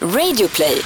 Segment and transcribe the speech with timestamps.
[0.00, 0.82] Radioplay.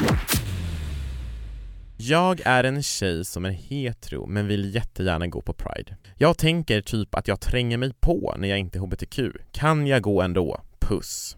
[1.96, 5.96] Jag är en tjej som är hetero men vill jättegärna gå på Pride.
[6.16, 9.18] Jag tänker typ att jag tränger mig på när jag inte är HBTQ.
[9.52, 10.60] Kan jag gå ändå?
[10.80, 11.36] Puss.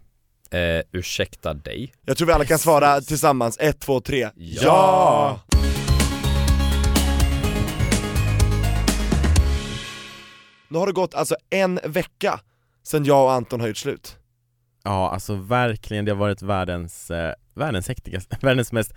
[0.51, 1.93] Eh, ursäkta dig?
[2.05, 4.29] Jag tror vi alla kan svara tillsammans, ett, två, tre.
[4.35, 5.39] Ja!
[10.67, 12.39] Nu har det gått alltså en vecka
[12.83, 14.17] sen jag och Anton har gjort slut.
[14.83, 18.93] Ja, alltså verkligen, det har varit världens, eh, världens hektigaste, världens mest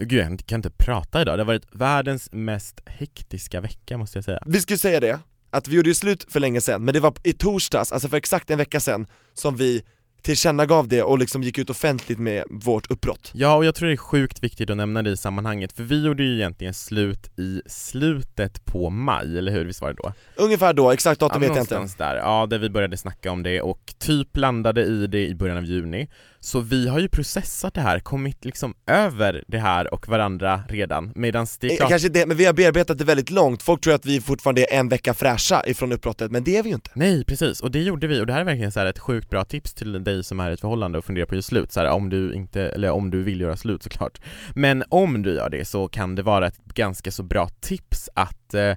[0.00, 1.38] Gud, jag kan inte prata idag.
[1.38, 4.42] Det har varit världens mest hektiska vecka måste jag säga.
[4.46, 7.14] Vi skulle säga det, att vi gjorde ju slut för länge sedan, men det var
[7.22, 9.82] i torsdags, alltså för exakt en vecka sedan, som vi
[10.22, 13.30] tillkännagav det och liksom gick ut offentligt med vårt uppbrott.
[13.34, 16.04] Ja, och jag tror det är sjukt viktigt att nämna det i sammanhanget, för vi
[16.04, 19.64] gjorde ju egentligen slut i slutet på maj, eller hur?
[19.64, 20.12] Visst var det då?
[20.36, 22.04] Ungefär då, exakt datum ja, vet jag inte.
[22.04, 25.56] där, ja, där vi började snacka om det och typ landade i det i början
[25.56, 26.08] av juni.
[26.48, 31.12] Så vi har ju processat det här, kommit liksom över det här och varandra redan,
[31.14, 33.80] medans det är Eh, klart Kanske det, men vi har bearbetat det väldigt långt, folk
[33.80, 36.74] tror att vi fortfarande är en vecka fräscha ifrån uppbrottet, men det är vi ju
[36.74, 36.90] inte.
[36.94, 39.44] Nej precis, och det gjorde vi och det här är verkligen så ett sjukt bra
[39.44, 41.80] tips till dig som är i ett förhållande och funderar på att göra slut, så
[41.80, 44.20] här, om du inte, eller om du vill göra slut såklart.
[44.54, 48.54] Men om du gör det så kan det vara ett ganska så bra tips att
[48.54, 48.74] eh,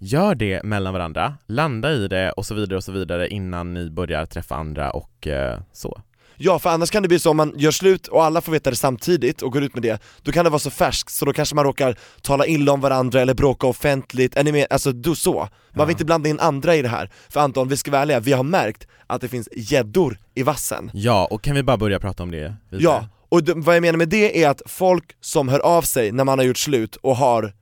[0.00, 3.90] Gör det mellan varandra, landa i det och så vidare och så vidare innan ni
[3.90, 6.02] börjar träffa andra och eh, så.
[6.40, 8.70] Ja, för annars kan det bli så om man gör slut och alla får veta
[8.70, 11.32] det samtidigt och går ut med det, då kan det vara så färskt så då
[11.32, 14.66] kanske man råkar tala illa om varandra eller bråka offentligt, är ni med?
[14.70, 15.34] Alltså du så.
[15.38, 15.84] Man Ja.
[15.84, 17.10] vill inte blanda in andra i det här.
[17.28, 20.90] För Anton, vi ska vara ärliga, vi har märkt att det finns gäddor i vassen.
[20.94, 22.54] Ja, och kan vi bara börja prata om det?
[22.70, 22.84] lite?
[22.84, 26.12] Ja, och d- vad jag menar med det är att folk som hör av sig
[26.12, 27.52] när man har gjort slut och har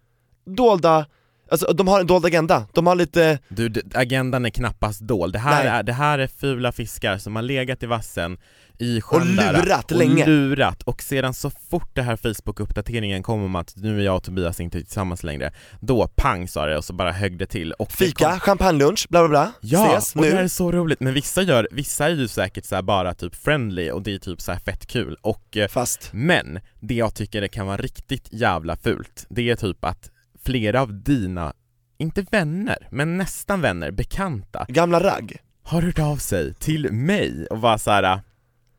[0.46, 1.06] dolda,
[1.50, 5.32] alltså de har en dold agenda, de har lite, Du, agendan är knappast dold.
[5.32, 5.72] Det här, Nej.
[5.72, 8.38] är, det här är fula fiskar som har legat i vassen
[8.78, 10.26] i Och sjön där, lurat och länge.
[10.26, 14.22] lurat, och sedan så fort det här Facebook-uppdateringen kom om att nu är jag och
[14.22, 17.72] Tobias inte tillsammans längre, då pang sa det och så bara högg det till.
[17.72, 21.00] Och fika, kom- champagnelunch, bla bla bla, Ja, ses och det här är så roligt,
[21.00, 24.40] men vissa gör, vissa är ju säkert så bara typ friendly och det är typ
[24.40, 25.16] så här fett kul.
[25.20, 29.56] Och eh, Fast, men det jag tycker det kan vara riktigt jävla fult, det är
[29.56, 30.10] typ att
[30.44, 31.52] flera av dina,
[31.98, 35.36] inte vänner, men nästan vänner, bekanta, gamla ragg.
[35.62, 38.20] har hört av sig till mig och bara så här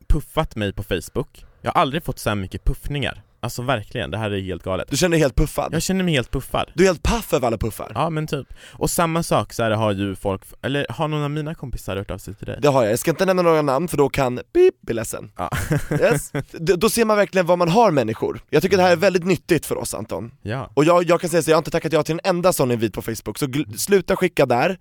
[0.09, 1.45] puffat mig på Facebook.
[1.61, 3.21] Jag har aldrig fått så här mycket puffningar.
[3.39, 4.87] Alltså verkligen, det här är helt galet.
[4.89, 5.73] Du känner dig helt puffad.
[5.73, 6.69] Jag känner mig helt puffad.
[6.73, 7.91] Du är helt paff över alla puffar.
[7.95, 8.47] Ja men typ.
[8.71, 12.11] Och samma sak så här har ju folk, eller har någon av mina kompisar hört
[12.11, 12.59] av sig till dig?
[12.61, 15.31] Det har jag, jag ska inte nämna några namn för då kan beep bli ledsen.
[15.37, 15.49] Ja.
[16.01, 16.31] Yes.
[16.51, 18.39] D- Då ser man verkligen vad man har människor.
[18.49, 20.31] Jag tycker det här är väldigt nyttigt för oss Anton.
[20.41, 20.69] ja.
[20.73, 22.71] Och jag, jag kan säga så, jag har inte tackat ja till en enda sån
[22.71, 23.47] invit på Facebook, så
[23.77, 24.77] sluta skicka där,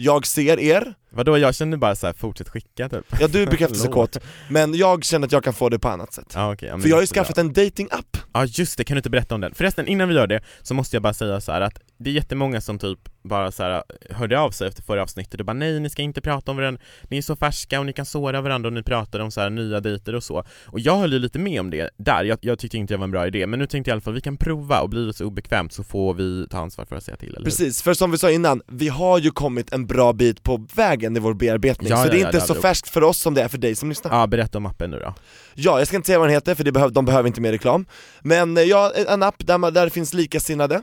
[0.00, 3.04] jag ser er, Vadå, jag känner bara så här, fortsätt skicka typ.
[3.20, 6.32] ja du är bekräftelsekåt, men jag känner att jag kan få det på annat sätt.
[6.34, 8.16] Ja, okej, ja, För jag har ju skaffat en dating-app.
[8.32, 9.54] Ja just det, kan du inte berätta om den?
[9.54, 12.14] Förresten, innan vi gör det så måste jag bara säga så här att det är
[12.14, 15.80] jättemånga som typ bara så här hörde av sig efter förra avsnittet och bara nej,
[15.80, 18.66] ni ska inte prata om varandra, ni är så färska och ni kan såra varandra
[18.66, 20.44] och ni pratar om så här nya dejter och så.
[20.66, 23.04] Och jag höll ju lite med om det där, jag, jag tyckte inte det var
[23.04, 25.06] en bra idé, men nu tänkte jag i alla fall vi kan prova och blir
[25.06, 27.44] det så obekvämt så får vi ta ansvar för att säga till, eller?
[27.44, 31.16] Precis, för som vi sa innan, vi har ju kommit en bra bit på vägen
[31.16, 33.02] i vår bearbetning, Ja, så ja, det är ja, inte det så vi färskt för
[33.02, 34.20] oss som det är för dig som lyssnar.
[34.20, 35.14] Ja, berätta om appen nu då.
[35.54, 37.52] Ja, jag ska inte säga vad den heter för det behöv, de behöver inte mer
[37.52, 37.86] reklam
[38.20, 40.82] Men eh, ja, en app där, man, där det finns likasinnade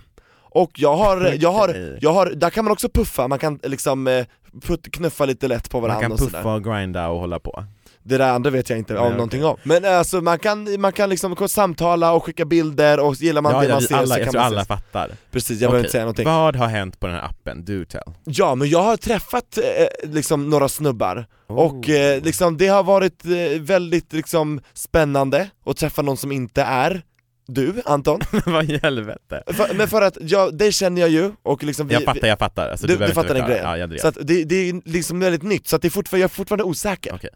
[0.55, 4.07] Och jag har, jag har, jag har, där kan man också puffa, man kan liksom
[4.07, 4.25] eh,
[4.61, 7.39] putt, knuffa lite lätt på Man varandra kan och sådär puffa och grinda och hålla
[7.39, 7.63] på.
[8.03, 9.17] Det där andra vet jag inte Nej, om okej.
[9.17, 13.41] någonting om Men alltså man kan, man kan liksom samtala och skicka bilder och gillar
[13.41, 14.67] man ja, det man ser alla, så kan man alla ses.
[14.67, 15.11] fattar.
[15.31, 17.65] Precis, jag behöver Okej, inte säga någonting Vad har hänt på den här appen?
[17.65, 18.13] Do tell.
[18.23, 21.91] Ja, men jag har träffat eh, liksom några snubbar och Oh.
[21.91, 27.01] eh, liksom, det har varit eh, väldigt liksom, spännande att träffa någon som inte är
[27.47, 29.43] du, Anton Vad i helvete?
[29.47, 32.39] för, Men för att, jag, det känner jag ju, och liksom vi, Jag fattar, jag
[32.39, 32.69] fattar.
[32.69, 33.63] Alltså, Du- du inte fattar den grejen.
[33.65, 33.99] Ja, jag.
[34.01, 36.33] Så att det, det är liksom väldigt nytt, så att det är fortfarande, jag är
[36.33, 37.29] fortfarande osäker Okej.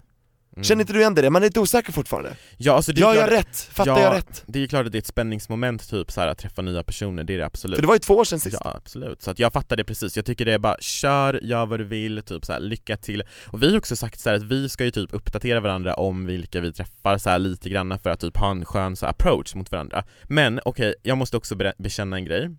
[0.60, 0.64] Mm.
[0.64, 1.30] Känner inte du igen det?
[1.30, 3.58] Man är lite osäker fortfarande Ja, alltså det är Gör klart, jag rätt?
[3.58, 4.44] Fattar ja, jag rätt?
[4.46, 6.84] Det är ju klart att det är ett spänningsmoment typ så här, att träffa nya
[6.84, 7.76] personer, det är det absolut.
[7.76, 9.84] För det var ju två år sedan sist Ja absolut, så att jag fattar det
[9.84, 12.98] precis, jag tycker det är bara kör, gör vad du vill, typ så här, lycka
[12.98, 15.94] till Och vi har också sagt så här att vi ska ju typ uppdatera varandra
[15.94, 19.06] om vilka vi träffar så här lite grann för att typ ha en skön så
[19.06, 22.50] approach mot varandra Men okej, jag måste också bekänna en grej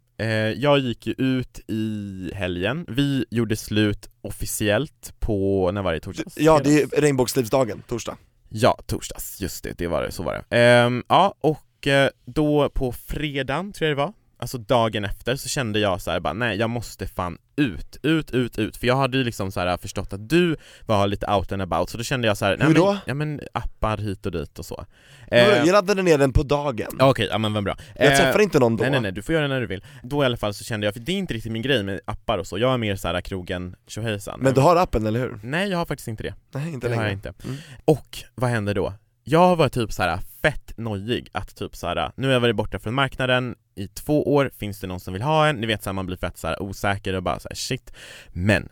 [0.56, 6.00] Jag gick ju ut i helgen, vi gjorde slut officiellt på, när var det?
[6.00, 6.38] Torsdags?
[6.38, 8.16] Ja, det är regnbågslivsdagen, torsdag
[8.48, 10.56] Ja, torsdags, just det, det var det, så var det.
[10.56, 15.48] Ehm, ja, och eh, då på fredagen, tror jag det var, alltså dagen efter så
[15.48, 18.96] kände jag så här, bara nej jag måste fan ut, ut, ut, ut, för jag
[18.96, 20.56] hade ju liksom så här förstått att du
[20.86, 22.86] var lite out and about, så då kände jag så här, nej, Hur då?
[22.92, 24.86] Men, ja men appar hit och dit och så
[25.32, 26.88] Eh, Eh, jag laddade ner den på dagen.
[27.00, 28.82] Okej, ja men vad bra Jag Eh, träffar inte någon då.
[28.82, 29.84] Nej nej nej, du får göra det när du vill.
[30.02, 32.00] Då i alla fall så kände jag, för det är inte riktigt min grej med
[32.04, 35.38] appar och så, jag är mer såhär krogen tjohejsan Men du har appen, eller hur?
[35.42, 37.20] Nej jag har faktiskt inte det, Nej, inte det har längre.
[37.24, 37.44] jag inte.
[37.44, 37.56] Mm.
[37.84, 38.92] Och vad händer då?
[39.24, 42.56] Jag var typ så här fett nojig att typ så här, nu har jag varit
[42.56, 45.56] borta från marknaden i två år, finns det någon som vill ha en?
[45.56, 47.92] Ni vet såhär, man blir fett så här osäker och bara så här, shit
[48.28, 48.68] Men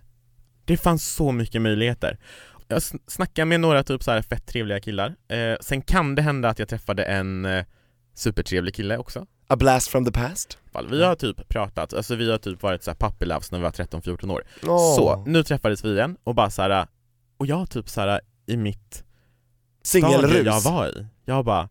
[0.65, 2.19] det fanns så mycket möjligheter
[2.69, 6.23] Jag sn- snackade med några typ så här fett trevliga killar, eh, sen kan det
[6.23, 7.65] hända att jag träffade en eh,
[8.15, 10.59] supertrevlig kille också A blast from the past.
[10.91, 13.71] Vi har typ pratat, alltså vi har typ varit såhär puppy loves när vi var
[13.71, 14.97] 13-14 år Åh.
[14.97, 16.87] Så, nu träffades vi igen och bara såhär,
[17.37, 19.05] och jag typ såhär i mitt
[19.89, 20.47] Singelrus.
[20.47, 21.69] jag var i, jag bara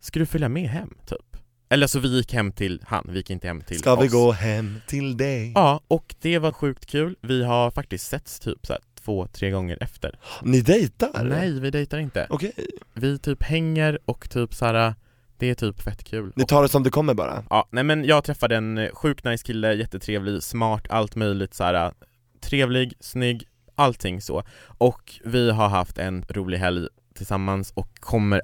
[0.00, 1.36] Ska du följa med hem typ?
[1.68, 4.12] Eller så vi gick hem till han, vi gick inte hem till Ska vi oss.
[4.12, 5.52] gå hem till dig?
[5.54, 9.78] Ja, och det var sjukt kul, vi har faktiskt setts typ såhär två, tre gånger
[9.80, 11.24] efter Ni dejtar?
[11.24, 12.52] Nej, vi dejtar inte Okej,
[12.94, 14.94] Vi typ hänger och typ såhär
[15.38, 17.44] det är typ fett kul ni tar det som det kommer bara?
[17.50, 21.64] Ja, nej men jag träffade en eh, sjukt nice kille, jättetrevlig, smart, allt möjligt så
[21.64, 21.92] här.
[22.40, 23.44] Trevlig, snygg,
[23.74, 24.42] allting så
[24.78, 26.88] Och vi har haft en rolig helg
[27.20, 28.42] tillsammans och kommer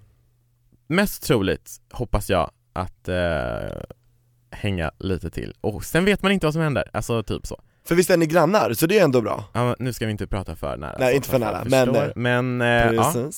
[0.87, 3.81] mest troligt, hoppas jag, att eh,
[4.51, 7.95] hänga lite till Och sen vet man inte vad som händer, alltså typ så För
[7.95, 9.45] visst är ni grannar, så det är ändå bra?
[9.53, 12.05] ja, Nu ska vi inte prata för nära Nej, inte för nära, men, förstår.
[12.07, 13.31] eh, Men, eh, ja.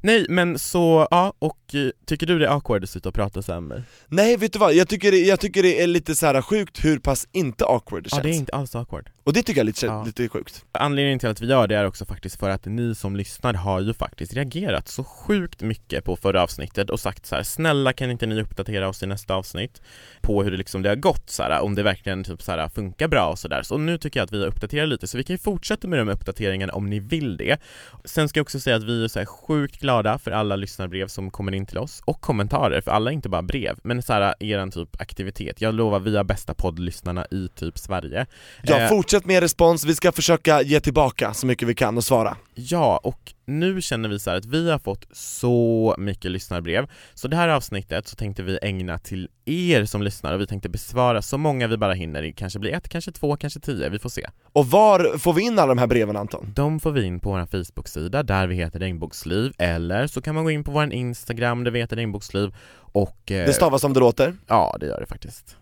[0.00, 3.42] Nej men så, ja, och eh, tycker du det är awkward att sitta och prata
[3.42, 3.86] så här med mig?
[4.08, 6.84] Nej vet du vad, jag tycker, det, jag tycker det är lite så här sjukt
[6.84, 9.60] hur pass inte awkward det Ja känns det är inte alls awkward Och det tycker
[9.60, 10.04] jag är lite, Ja.
[10.04, 13.16] lite sjukt Anledningen till att vi gör det är också faktiskt för att ni som
[13.16, 17.42] lyssnar har ju faktiskt reagerat så sjukt mycket på förra avsnittet och sagt så här:
[17.42, 19.82] snälla kan inte ni uppdatera oss i nästa avsnitt
[20.20, 22.68] på hur det liksom det har gått så här, om det verkligen typ så här
[22.68, 23.62] funkar bra och sådär.
[23.62, 26.08] Så nu tycker jag att vi uppdaterar lite, så vi kan ju fortsätta med de
[26.08, 27.56] uppdateringarna om ni vill det.
[28.04, 31.06] Sen ska jag också säga att vi är så här sjukt glada för alla lyssnarbrev
[31.06, 34.12] som kommer in till oss och kommentarer, för alla är inte bara brev, men så
[34.12, 35.60] här eran typ aktivitet.
[35.60, 38.26] Jag lovar, vi har bästa poddlyssnarna i typ Sverige.
[38.62, 42.04] Ja, Eh, fortsätt med respons, vi ska försöka ge tillbaka så mycket vi kan och
[42.04, 46.86] svara Ja, och nu känner vi så här att vi har fått så mycket lyssnarbrev.
[47.14, 50.68] Så det här avsnittet så tänkte vi ägna till er som lyssnar och vi tänkte
[50.68, 53.98] besvara så många vi bara hinner, det kanske blir ett, kanske två, kanske tio, vi
[53.98, 54.26] får se.
[54.52, 56.52] Och var får vi in alla de här breven Anton?
[56.56, 59.52] De får vi in på vår Facebook-sida där vi heter Regnbågsliv.
[59.58, 62.54] Eller så kan man gå in på vår Instagram där vi heter Regnbågsliv
[62.92, 64.34] och eh, Det stavas som det låter.
[64.46, 65.57] Ja, det gör det faktiskt.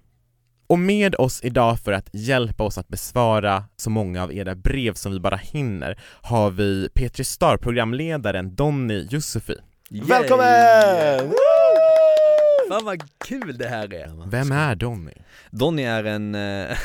[0.67, 4.95] Och med oss idag för att hjälpa oss att besvara så många av era brev
[4.95, 9.55] som vi bara hinner har vi Petri Star, programledaren Donny Josefi.
[9.91, 11.33] Välkommen!
[12.69, 14.31] Fan vad kul det här är!
[14.31, 15.13] Vem är Donny?
[15.51, 16.41] Donny är en, eh,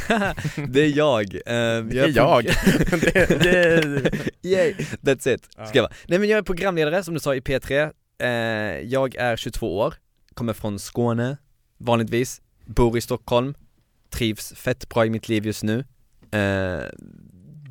[0.67, 1.41] det är jag, Eh,
[1.83, 2.45] Det är jag.
[4.41, 5.93] Yay, that's it, ska jag vara.
[6.07, 7.91] Nej men jag är programledare som du sa i P3,
[8.21, 8.29] eh,
[8.89, 9.93] jag är 22 år,
[10.33, 11.37] kommer från Skåne,
[11.77, 13.53] vanligtvis, bor i Stockholm,
[14.11, 16.85] trivs fett bra i mitt liv just nu eh,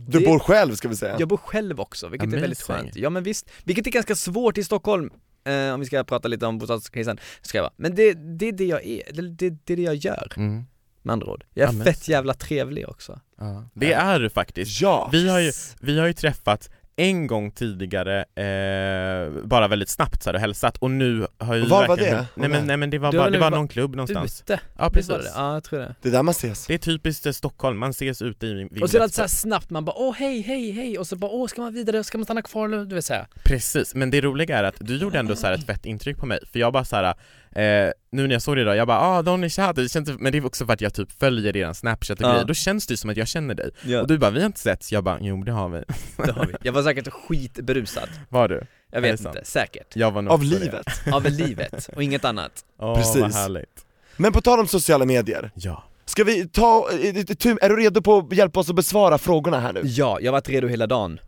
[0.08, 2.84] Du det- bor själv ska vi säga Jag bor själv också, vilket är väldigt Amazing.
[2.84, 2.96] skönt.
[2.96, 5.10] Ja men visst, vilket är ganska svårt i Stockholm,
[5.44, 7.72] eh, om vi ska prata lite om bostadskrisen, ska jag vara.
[7.76, 10.64] Men det, det är det jag är, det, det, det är det jag gör, mm.
[11.02, 11.44] med andra ord.
[11.54, 11.92] Jag är Amazing.
[11.94, 13.20] fett jävla trevlig också.
[13.38, 13.64] ja.
[13.74, 14.80] det är du faktiskt.
[14.80, 15.08] Ja!
[15.12, 16.70] Vi har ju, vi har ju träffat
[17.00, 21.62] en gång tidigare, eh, bara väldigt snabbt så här, och hälsat och nu har ju
[21.62, 22.26] Och var verkligen- det?
[22.34, 24.40] Nej men, nej men det var Det var bara, det var var någon klubb någonstans
[24.40, 25.40] Ute, Ja visst var precis det?
[25.40, 25.94] Ja jag tror det.
[26.02, 28.82] Det är där man ses Det är typiskt eh, Stockholm, man ses ute i vid
[28.82, 29.14] Och så är det alltid efter.
[29.14, 31.74] så här snabbt, man bara åh hej hej hej och så bara åh ska man
[31.74, 33.26] vidare, ska man stanna kvar eller du vet säga.
[33.44, 36.26] Precis, men det roliga är att du gjorde ändå så här ett fett intryck på
[36.26, 37.14] mig, för jag bara så här.
[37.56, 40.38] Eh, nu när jag såg dig idag, jag bara ah Donny det känns, men det
[40.38, 42.30] är också för att jag typ följer eran snapchat och Ja.
[42.32, 44.46] grejer, då känns det som att jag känner dig Ja, Och du bara vi har
[44.46, 45.82] inte setts, jag bara jo det har vi
[46.26, 46.54] det har vi.
[46.62, 48.08] Jag var säkert skitberusad.
[48.28, 48.54] Var du?
[48.92, 49.96] Jag det vet inte, säkert.
[49.96, 50.46] Jag var nog Av det.
[50.46, 52.52] livet Av livet och inget annat.
[52.78, 53.16] Åh Precis.
[53.22, 53.84] vad härligt
[54.16, 58.02] Men på tal om sociala medier, Ja, ska vi ta, eh, eh, är du redo
[58.02, 59.80] på att hjälpa oss att besvara frågorna här nu?
[59.84, 61.20] Ja, jag har varit redo hela dagen.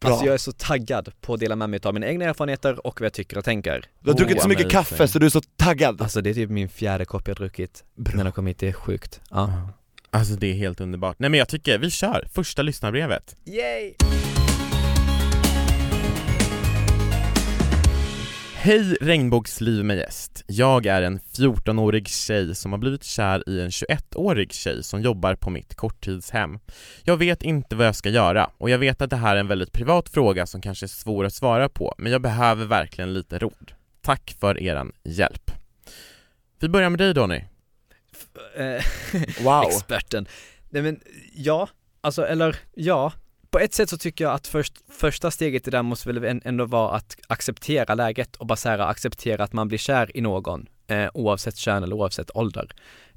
[0.00, 0.10] Bra.
[0.10, 3.00] Alltså jag är så taggad på att dela med mig av mina egna erfarenheter och
[3.00, 3.84] vad jag tycker och tänker.
[4.00, 4.96] Du har druckit Oh, så mycket amazing.
[4.96, 7.84] kaffe så du är så taggad Alltså det är typ min fjärde kopp jag druckit
[7.94, 9.20] när jag kom hit, det är sjukt.
[9.30, 9.36] Ja.
[9.36, 9.70] Ja.
[10.18, 11.18] Alltså det är helt underbart.
[11.18, 13.94] Nej men jag tycker, vi kör, första lyssnarbrevet Yay!
[18.66, 20.44] Hej regnbågsliv med gäst.
[20.46, 25.34] Jag är en 14-årig tjej som har blivit kär i en 21-årig tjej som jobbar
[25.34, 26.58] på mitt korttidshem.
[27.04, 29.48] Jag vet inte vad jag ska göra och jag vet att det här är en
[29.48, 33.38] väldigt privat fråga som kanske är svår att svara på men jag behöver verkligen lite
[33.38, 33.72] råd.
[34.02, 35.50] Tack för eran hjälp.
[36.60, 37.44] Vi börjar med dig Donny.
[38.56, 38.84] eh,
[39.44, 39.64] Wow.
[39.68, 40.28] experten.
[40.70, 41.00] Nej men,
[41.34, 41.68] ja,
[42.00, 43.12] alltså eller ja,
[43.56, 46.24] på ett sätt så tycker jag att först, första steget i det där måste väl
[46.24, 50.16] än- ändå vara att acceptera läget och bara så här, acceptera att man blir kär
[50.16, 52.70] i någon, eh, oavsett kön eller oavsett ålder.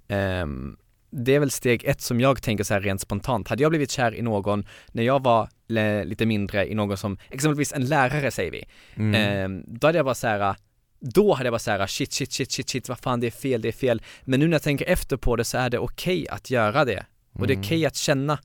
[0.08, 0.78] Ehm,
[1.12, 3.48] det är väl steg ett som jag tänker så här rent spontant.
[3.48, 5.50] Hade jag blivit kär i någon när jag var
[6.06, 8.66] lite mindre i någon som, exempelvis en lärare säger vi,
[8.96, 9.16] Mm.
[9.16, 10.56] Ehm, då hade jag bara såhär,
[11.00, 13.62] då hade jag bara såhär shit, shit, shit, shit, shit, vad fan det är fel,
[13.62, 14.02] det är fel.
[14.24, 17.06] Men nu när jag tänker efter på det så är det okej att göra det.
[17.34, 17.66] Och det är Mm.
[17.66, 18.40] okej att känna,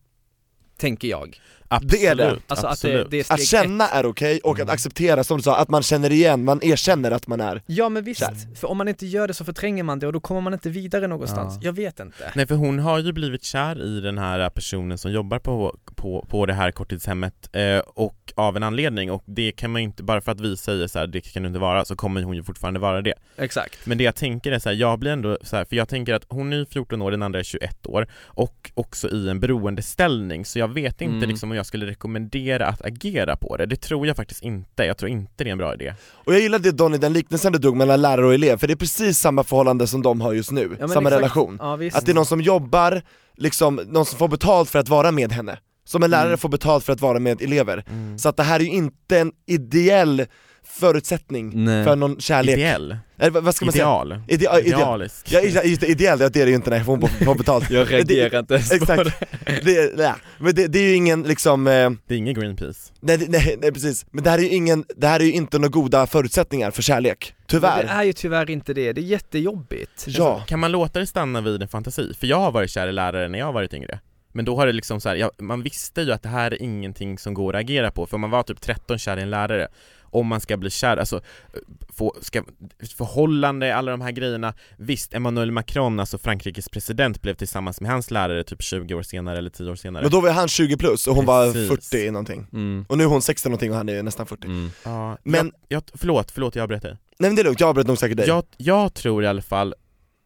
[0.77, 1.41] tänker jag.
[1.77, 2.39] Absolut, det är det.
[2.47, 3.95] Alltså att det, det är Att känna ett.
[3.95, 4.73] är okej och att Mm.
[4.75, 8.05] acceptera, som du sa, att man känner igen, man erkänner att man är Ja men
[8.05, 8.57] visst, Kär.
[8.57, 10.71] för om man inte gör det så förtränger man det och då kommer man inte
[10.71, 11.55] vidare någonstans.
[11.55, 11.61] Ja.
[11.65, 12.33] Jag vet inte.
[12.35, 16.27] Nej för hon har ju blivit kär i den här personen som jobbar på, på,
[16.31, 20.03] på det här korttidshemmet eh, och av en anledning och det kan man ju inte,
[20.03, 22.37] bara för att vi säger så här, det kan du inte vara, så kommer hon
[22.37, 23.15] ju fortfarande vara det.
[23.37, 23.87] Exakt.
[23.87, 26.15] Men det jag tänker är så här, jag blir ändå så här, för jag tänker
[26.15, 29.41] att hon är ju 14 år, den andra är 21 år och också i en
[29.41, 31.29] beroendeställning så jag vet inte Mm.
[31.29, 34.97] liksom om jag skulle rekommendera att agera på det, det tror jag faktiskt inte, jag
[34.99, 35.95] tror inte det är en bra idé.
[36.11, 38.73] Och jag gillar det Donny, den liknelsen du drog mellan lärare och elev, för det
[38.73, 41.17] är precis samma förhållande som de har just nu, Ja, samma exakt.
[41.17, 41.57] relation.
[41.61, 41.73] Ja.
[41.93, 43.03] Att det är någon som jobbar,
[43.37, 45.59] liksom, någon som får betalt för att vara med henne.
[45.87, 46.39] Som en lärare Mm.
[46.39, 47.85] får betalt för att vara med elever.
[48.19, 50.27] Så att det här är ju inte en ideell
[50.67, 51.85] förutsättning Nej.
[51.85, 52.57] för någon kärlek.
[52.59, 52.97] Ideell?
[53.19, 53.85] Eller vad ska man säga?
[53.85, 54.13] Ideal?
[54.29, 54.81] Ide- ja, ideal.
[54.81, 55.27] Idealisk?
[55.33, 57.71] Ja, ide- just det, ideell, det är det ju inte, nej, hon får- får betalt.
[57.71, 59.21] Jag reagerar inte ens på Exakt.
[59.45, 59.61] det.
[59.65, 63.27] det, nej, men det, det är ju ingen liksom, eh, Det är ingen Greenpeace nej,
[63.29, 65.69] nej, nej precis, men det här är ju ingen, det här är ju inte några
[65.71, 67.83] goda förutsättningar för kärlek, Men tyvärr.
[67.83, 70.05] Det är ju tyvärr inte det, det är jättejobbigt.
[70.07, 70.45] Ja.
[70.47, 72.15] Kan man låta det stanna vid en fantasi?
[72.15, 73.99] För jag har varit kär i lärare när jag har varit yngre
[74.33, 76.63] Men då har det liksom så här, ja, man visste ju att det här är
[76.63, 79.69] ingenting som går att agera på För man var typ 13 kär i en lärare
[80.15, 81.21] Om man ska bli kär, alltså
[81.97, 82.43] få, ska,
[82.97, 88.11] förhållande, alla de här grejerna Visst, Emmanuel Macron, alltså Frankrikes president blev tillsammans med hans
[88.11, 91.07] lärare typ 20 år senare eller 10 år senare Men då var han 20 plus
[91.07, 91.71] och hon Precis.
[91.71, 92.47] var 40 någonting.
[92.53, 92.85] Mm.
[92.89, 94.47] Och nu är hon 60 någonting och han är nästan 40.
[94.47, 94.71] Mm.
[94.85, 97.69] Ja, Men- jag, jag, förlåt, förlåt jag avbröt dig Nej men det är lugnt, jag
[97.69, 98.29] avbröt nog säkert dig.
[98.29, 99.75] jag, jag tror i alla fall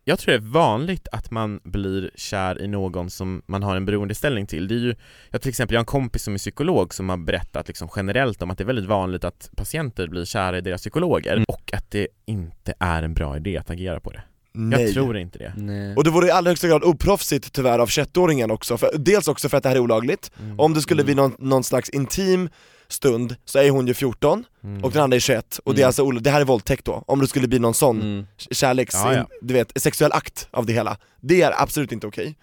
[0.09, 3.85] jag tror det är vanligt att man blir kär i någon som man har en
[3.85, 4.69] beroendeställning till.
[4.69, 4.95] Det är ju,
[5.31, 8.43] jag till exempel, jag har en kompis som är psykolog som har berättat liksom generellt
[8.43, 11.45] om att det är väldigt vanligt att patienter blir kära i deras psykologer Mm.
[11.49, 14.23] och att det inte är en bra idé att agera på det.
[14.53, 14.83] Nej.
[14.85, 15.53] Jag tror inte det.
[15.57, 15.97] Nej.
[15.97, 19.49] Och det vore i allra högsta grad oproffsigt tyvärr av 21-åringen också, för, dels också
[19.49, 20.61] för att det här är olagligt, Mm.
[20.61, 21.07] om det skulle Mm.
[21.07, 22.49] bli någon, någon slags intim
[22.90, 24.85] stund så är hon ju 14 Mm.
[24.85, 25.87] och den andra är 21 och det är Mm.
[25.87, 28.26] alltså, olo- det här är våldtäkt då, om det skulle bli någon sån Mm.
[28.50, 29.26] kärleks, Ja, ja.
[29.42, 30.97] du vet, sexuell akt av det hela.
[31.21, 32.37] Det är absolut inte okej.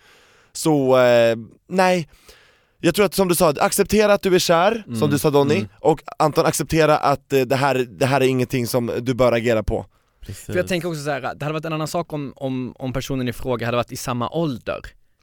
[0.53, 1.35] Så, eh,
[1.69, 2.09] nej.
[2.79, 5.29] Jag tror att som du sa, acceptera att du är kär, som Mm, du sa
[5.29, 5.67] Donny, mm.
[5.79, 9.63] och Anton acceptera att eh, det, här, det här är ingenting som du bör agera
[9.63, 9.85] på.
[10.21, 10.45] Precis.
[10.45, 12.93] För jag tänker också så här, det hade varit en annan sak om, om, om
[12.93, 14.79] personen i fråga hade varit i samma ålder.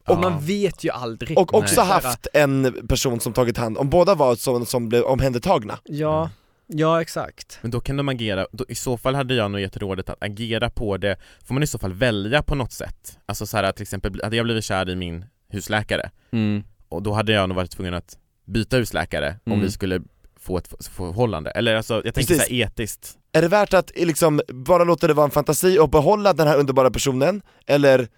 [0.09, 0.21] Och Ja.
[0.21, 1.39] man vet ju aldrig.
[1.39, 4.89] Och också Så här, haft en person som tagit hand om båda var som, som
[4.89, 5.79] blev omhändertagna.
[5.85, 6.31] Ja,
[6.67, 7.59] ja exakt.
[7.63, 10.23] Men då kan de agera, då, i så fall hade jag nog gett rådet att
[10.23, 13.19] agera på det, får man i så fall välja på något sätt.
[13.27, 16.65] Alltså så här till exempel, hade jag blivit kär i min husläkare Mm.
[16.89, 19.65] och då hade jag nog varit tvungen att byta husläkare om Mm.
[19.65, 20.01] vi skulle
[20.41, 22.49] få ett förhållande, eller alltså jag tänker Precis.
[22.49, 26.33] såhär etiskt Är det värt att liksom bara låta det vara en fantasi och behålla
[26.33, 28.09] den här underbara personen, eller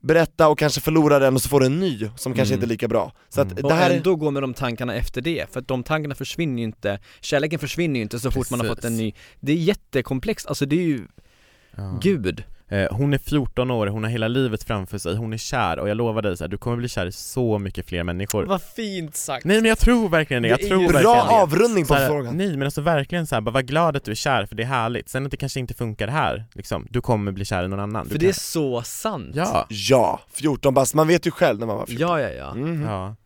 [0.00, 2.58] berätta och kanske förlora den och så får du en ny som kanske Mm.
[2.58, 3.12] inte är lika bra?
[3.28, 3.64] Så att Mm.
[3.64, 3.96] Och det här är...
[3.96, 7.58] ändå gå med de tankarna efter det, för att de tankarna försvinner ju inte, kärleken
[7.58, 8.76] försvinner ju inte så fort man har Precis.
[8.84, 11.06] fått en ny Det är jättekomplext, alltså det är ju,
[11.76, 11.98] ja.
[12.02, 12.44] gud
[12.90, 15.96] Hon är 14 år, hon har hela livet framför sig, hon är kär och jag
[15.96, 19.16] lovar dig så här, du kommer bli kär i så mycket fler människor Vad fint
[19.16, 19.44] sagt!
[19.44, 22.08] Nej men jag tror verkligen det, jag Det är tror verkligen Bra avrundning på här,
[22.08, 22.36] frågan.
[22.36, 24.62] Nej men alltså verkligen så här, bara var glad att du är kär för det
[24.62, 27.68] är härligt, sen att det kanske inte funkar här liksom, du kommer bli kär i
[27.68, 29.30] någon annan För du det är så sant!
[29.34, 32.54] Ja, Ja, 14 bast, man vet ju själv när man var 14 ja, ja, ja.
[32.54, 32.82] Mhm.
[32.82, 33.16] ja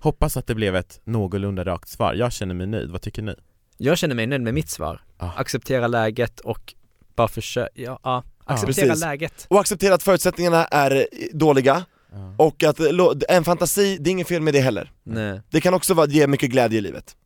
[0.00, 3.34] Hoppas att det blev ett någorlunda rakt svar, jag känner mig nöjd, vad tycker ni?
[3.76, 5.00] Jag känner mig nöjd med mitt svar.
[5.18, 5.30] Ah.
[5.36, 6.74] Acceptera läget och
[7.16, 8.22] bara försöka, ja, ja.
[8.44, 9.04] Acceptera Precis.
[9.04, 9.46] läget.
[9.50, 12.34] Och acceptera att förutsättningarna är eh, dåliga, Ja.
[12.44, 12.80] och att
[13.28, 14.92] en fantasi, det är inget fel med det heller.
[15.02, 15.40] Nej.
[15.50, 17.16] Det kan också vara, ge mycket glädje i livet.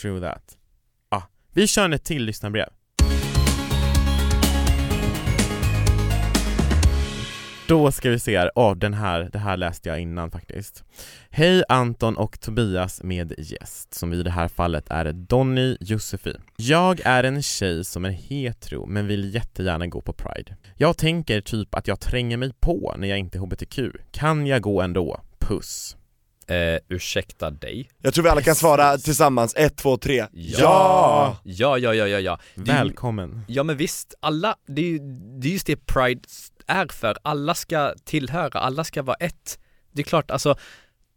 [0.00, 0.56] True that.
[1.08, 2.68] Ah, vi kör ett till lyssnarbrev.
[7.72, 10.84] Då ska vi se här, oh, den här, det här läste jag innan faktiskt.
[11.30, 16.40] Hej Anton och Tobias med gäst, som i det här fallet är Donny Josefin.
[16.56, 20.56] Jag är en tjej som är hetero men vill jättegärna gå på Pride.
[20.76, 23.78] Jag tänker typ att jag tränger mig på när jag inte är HBTQ.
[24.10, 25.20] Kan jag gå ändå?
[25.38, 25.96] Puss.
[26.46, 27.90] Eh, ursäkta dig?
[28.02, 30.26] Jag tror vi alla kan svara tillsammans, ett, två, tre.
[30.32, 32.38] Ja, ja, ja, ja, ja.
[32.54, 33.42] Ju- Välkommen.
[33.48, 34.98] Ja men visst, alla, det är ju
[35.40, 36.20] det är just det Pride
[36.72, 37.16] är för.
[37.22, 39.58] Alla ska tillhöra, alla ska vara ett.
[39.92, 40.56] Det är klart, alltså,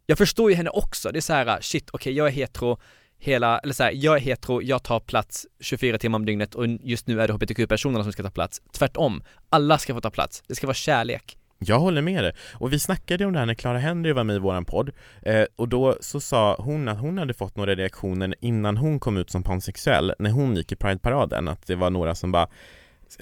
[0.06, 1.12] jag förstår ju henne också.
[1.12, 2.80] Det är så här, shit, okej, jag är hetero,
[3.18, 6.68] hela, eller så här, jag är hetero, jag tar plats 24 timmar om dygnet och
[6.68, 8.62] just nu är det hbtq-personerna som ska ta plats.
[8.74, 10.44] Tvärtom, alla ska få ta plats.
[10.48, 11.38] Det ska vara kärlek.
[11.58, 12.34] Jag håller med dig.
[12.54, 15.46] Och vi snackade om det här när Clara Henry var med i våran podd eh,
[15.56, 19.30] och då så sa hon att hon hade fått några reaktioner innan hon kom ut
[19.30, 22.48] som pansexuell när hon gick i Pride-paraden, att det var några som bara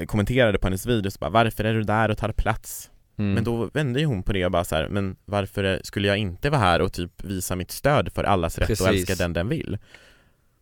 [0.07, 2.89] kommenterade på hennes video så bara varför är du där och tar plats?
[3.17, 3.33] Mm.
[3.33, 6.17] Men då vände ju hon på det och bara så här, men varför skulle jag
[6.17, 8.85] inte vara här och typ visa mitt stöd för allas rätt Precis.
[8.87, 9.77] att älska den den vill?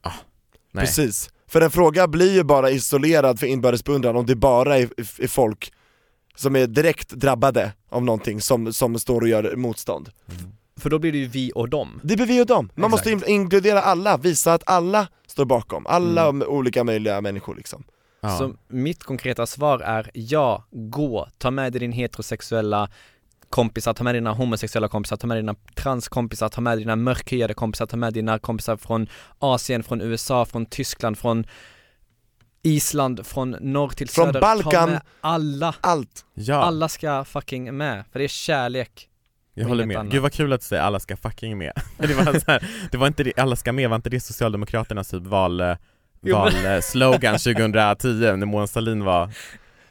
[0.01, 0.11] Ah,
[0.71, 0.85] nej.
[0.85, 1.29] Precis.
[1.47, 4.89] För en fråga blir ju bara isolerad för inbördes om det bara är,
[5.23, 5.73] är folk
[6.35, 10.09] som är direkt drabbade av någonting som, som står och gör motstånd.
[10.79, 11.99] För då blir det ju vi och dem.
[12.03, 13.11] Det blir vi och dem, man Exakt.
[13.11, 16.47] måste in- inkludera alla, visa att alla står bakom, alla Mm.
[16.47, 17.83] olika möjliga människor liksom.
[18.21, 18.37] Ja.
[18.37, 22.89] Så mitt konkreta svar är ja, gå, ta med dig din heterosexuella
[23.49, 27.85] kompisar, ta med dina homosexuella kompisar, ta med dina transkompisar, ta med dina mörkhyade kompisar,
[27.85, 29.07] ta med dina kompisar från
[29.39, 31.45] Asien, från USA, från Tyskland, från
[32.63, 34.41] Island, från norr till Från söder.
[34.41, 34.71] Balkan.
[34.71, 36.25] Ta med alla, Allt.
[36.33, 39.09] ja, alla ska fucking med, för det är kärlek.
[39.53, 39.97] jag håller med.
[39.97, 40.11] annat.
[40.11, 41.71] Gud vad kul att du säger alla ska fucking med.
[41.97, 45.07] det var så här, det var inte det, alla ska med, var inte det Socialdemokraternas
[45.09, 45.75] typ val eh,
[46.29, 49.29] valslogan 2010 när Mona Sahlin var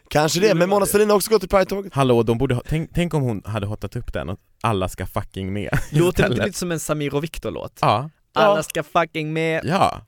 [0.09, 1.95] Kanske det, men Mona Sahlin har också gått i Pride-tåget.
[1.95, 5.07] Hallå, de borde ha, tänk, tänk om hon hade hotat upp den och alla ska
[5.07, 7.79] fucking med Låter det inte lite som en Samir och Viktor-låt?
[7.81, 8.63] Ja, Alla Ja.
[8.63, 9.61] ska fucking med.
[9.65, 10.01] ja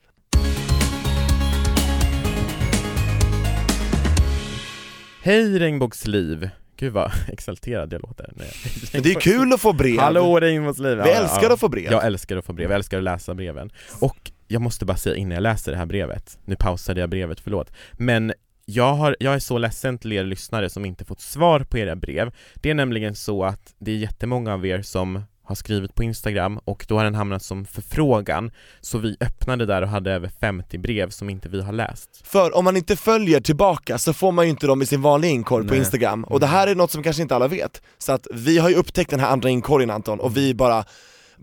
[5.21, 6.49] Hej regnbågsliv!
[6.77, 8.45] Gud vad exalterad jag låter när
[8.93, 9.99] jag- det är kul att få brev.
[9.99, 10.97] Hallå regnbågsliv!
[11.03, 11.91] Vi älskar att få brev.
[11.91, 15.15] Jag älskar att få brev, jag älskar att läsa breven Och jag måste bara säga
[15.15, 18.33] innan jag läser det här brevet Nu pausade jag brevet, förlåt Men
[18.65, 21.95] jag, har, jag är så ledsen till er lyssnare som inte fått svar på era
[21.95, 26.03] brev Det är nämligen så att det är jättemånga av er som har skrivit på
[26.03, 30.31] Instagram och då har den hamnat som förfrågan Så vi öppnade där och hade över
[30.39, 34.31] 50 brev som inte vi har läst För om man inte följer tillbaka så får
[34.31, 35.75] man ju inte dem i sin vanliga inkorg på.
[35.75, 37.81] Instagram, och det här är något som kanske inte alla vet.
[37.97, 40.85] Så att vi har ju upptäckt den här andra inkorgen Anton, och vi bara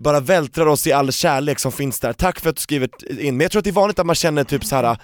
[0.01, 2.13] bara vältrar oss i all kärlek som finns där.
[2.13, 4.15] Tack för att du skriver in, men jag tror att det är vanligt att man
[4.15, 4.97] känner typ så här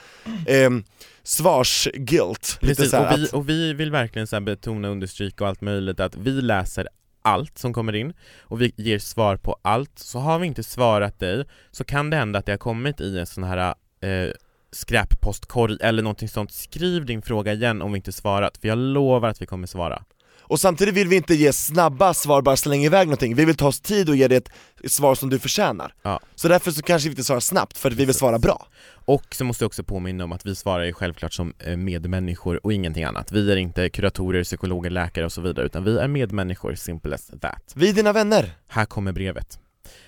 [0.47, 0.83] ehm,
[1.23, 2.57] svarsguilt.
[2.61, 6.41] Precis, och vi, och vi vill verkligen så betona, understryka och allt möjligt att vi
[6.41, 6.87] läser
[7.21, 9.99] allt som kommer in och vi ger svar på allt.
[9.99, 13.19] Så har vi inte svarat dig så kan det hända att det har kommit i
[13.19, 14.31] en sån här eh,
[14.71, 16.51] skräppostkorg eller någonting sånt.
[16.51, 20.03] Skriv din fråga igen om vi inte svarat, för jag lovar att vi kommer svara.
[20.47, 23.35] Och samtidigt vill vi inte ge snabba svar, bara slänga iväg någonting.
[23.35, 24.51] Vi vill ta oss tid och ge dig ett
[24.91, 25.93] svar som du förtjänar.
[26.01, 26.19] Ja.
[26.35, 28.67] Så därför så kanske vi inte svarar snabbt, för att vi vill svara bra.
[28.89, 32.65] Och så måste jag också påminna om att vi svarar ju självklart som eh, medmänniskor
[32.65, 33.31] och ingenting annat.
[33.31, 37.31] Vi är inte kuratorer, psykologer, läkare och så vidare, utan vi är medmänniskor, simple as
[37.41, 37.73] that.
[37.75, 38.51] Vi är dina vänner.
[38.67, 39.59] Här kommer brevet.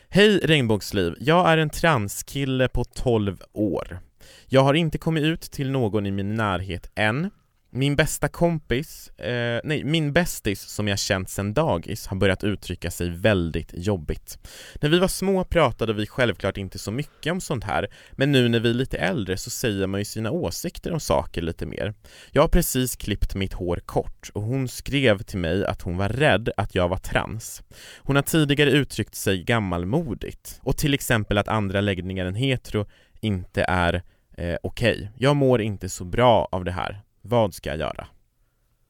[0.09, 3.99] Hej regnbågsliv, jag är en transkille på 12 år.
[4.47, 7.29] Jag har inte kommit ut till någon i min närhet än.
[7.71, 12.91] Min bästa kompis, eh, nej min bästis som jag känt sedan dagis har börjat uttrycka
[12.91, 14.39] sig väldigt jobbigt.
[14.81, 18.49] När vi var små pratade vi självklart inte så mycket om sånt här, men nu
[18.49, 21.93] när vi är lite äldre så säger man ju sina åsikter om saker lite mer.
[22.31, 26.09] Jag har precis klippt mitt hår kort och hon skrev till mig att hon var
[26.09, 27.63] rädd att jag var trans.
[27.97, 32.85] Hon har tidigare uttryckt sig gammalmodigt och till exempel att andra läggningar än hetero
[33.21, 34.03] inte är
[34.37, 35.11] eh, okej.
[35.17, 37.01] Jag mår inte så bra av det här.
[37.21, 38.07] Vad ska jag göra?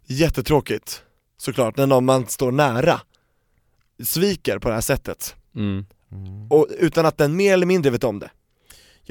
[0.06, 1.04] Jättetråkigt,
[1.38, 3.02] såklart, när någon man står nära
[4.04, 5.36] sviker på det här sättet.
[5.56, 5.86] Mm.
[6.50, 8.32] Och utan att den mer eller mindre vet om det.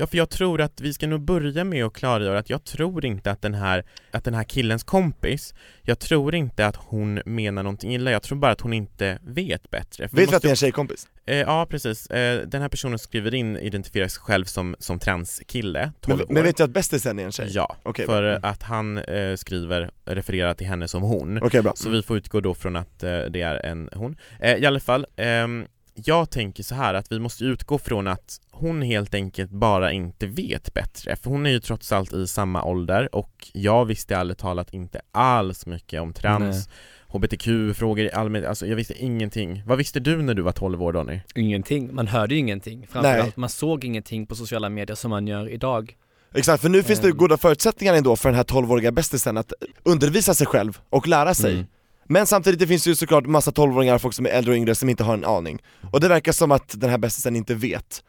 [0.00, 3.04] Ja, för jag tror att vi ska nog börja med att klargöra att jag tror
[3.04, 7.62] inte att den här, att den här killens kompis, jag tror inte att hon menar
[7.62, 10.08] någonting illa, jag tror bara att hon inte vet bättre.
[10.08, 11.08] För Vet måste- att det är en tjejkompis?
[11.26, 12.06] Eh, ja, precis.
[12.10, 16.32] Eh, den här personen skriver in, identifierar sig själv som, som transkille, 12 Men, år.
[16.32, 17.48] men vet du att bästisen är en tjej?
[17.50, 18.48] Ja, Okej, för bra.
[18.50, 21.42] att han eh, skriver, refererar till henne som hon.
[21.42, 21.72] Okej bra.
[21.76, 24.16] Så vi får utgå då från att eh, det är en hon.
[24.40, 25.66] Eh, I alla fall, ehm,
[26.04, 30.26] jag tänker så här att vi måste utgå från att hon helt enkelt bara inte
[30.26, 34.38] vet bättre, för hon är ju trots allt i samma ålder och jag visste ärligt
[34.38, 36.68] talat inte alls mycket om trans,
[37.08, 39.62] hbtq-frågor i allmänhet, alltså jag visste ingenting.
[39.66, 41.20] Vad visste du när du var 12 år Donny?
[41.34, 42.78] Ingenting, man hörde ju ingenting.
[42.78, 42.88] Nej.
[42.90, 45.96] Framförallt, man såg ingenting på sociala medier som man gör idag.
[46.34, 47.16] Exakt, för nu finns det Ehm.
[47.16, 51.52] goda förutsättningar ändå för den här 12-åriga bästisen att undervisa sig själv och lära sig.
[51.52, 51.66] Mm.
[52.10, 54.88] Men samtidigt, det finns ju såklart massa 12-åringar, folk som är äldre och yngre som
[54.88, 55.62] inte har en aning.
[55.92, 58.02] Och det verkar som att den här bästisen inte vet.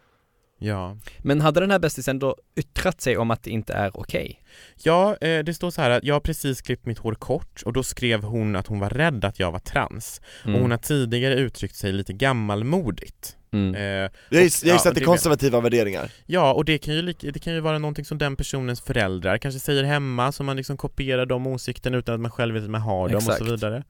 [0.59, 0.97] Ja.
[1.19, 4.41] Men hade den här bästisen då yttrat sig om att det inte är okej?
[4.83, 7.73] Ja, eh, det står så här att jag har precis klippt mitt hår kort och
[7.73, 10.21] då skrev hon att hon var rädd att jag var trans.
[10.45, 13.35] Och hon har tidigare uttryckt sig lite gammalmodigt.
[13.51, 13.75] Mm.
[13.75, 16.93] Eh, Jag och- gissar jag gissar att det är konservativa värderingar Ja, och det kan,
[16.93, 20.57] ju, det kan ju vara någonting som den personens föräldrar kanske säger hemma, så man
[20.57, 23.37] liksom kopierar de åsikterna utan att man själv vet att man har dem och Exakt.
[23.37, 23.83] så vidare.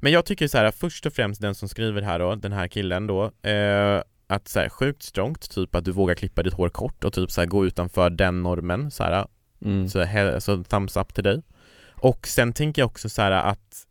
[0.00, 2.68] Men jag tycker så här, först och främst den som skriver här då, den här
[2.68, 6.68] killen då, eh, att så här, sjukt strongt, typ att du vågar klippa ditt hår
[6.68, 9.26] kort och typ så här, gå utanför den normen, så här,
[9.64, 9.88] Mm.
[9.88, 11.42] så, he- så thumbs up till dig.
[11.90, 13.86] Och sen tänker jag också så här att,